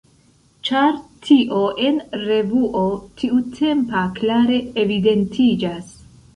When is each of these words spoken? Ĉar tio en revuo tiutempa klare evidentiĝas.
Ĉar 0.69 0.95
tio 1.27 1.59
en 1.89 1.99
revuo 2.23 2.83
tiutempa 3.21 4.03
klare 4.19 4.61
evidentiĝas. 4.87 5.97